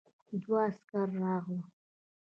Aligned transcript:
دوه 0.41 0.59
عسکر 0.67 1.07
راغلل. 1.21 1.61